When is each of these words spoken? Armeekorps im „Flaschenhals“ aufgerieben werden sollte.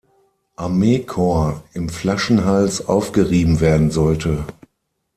Armeekorps 0.55 1.61
im 1.75 1.87
„Flaschenhals“ 1.87 2.87
aufgerieben 2.87 3.59
werden 3.59 3.91
sollte. 3.91 4.45